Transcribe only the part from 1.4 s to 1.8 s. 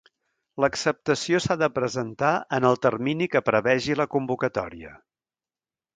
s'ha de